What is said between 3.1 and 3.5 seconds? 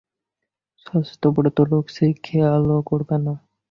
না।